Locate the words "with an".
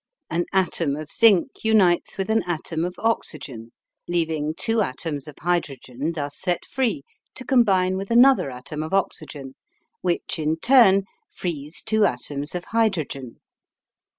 2.17-2.41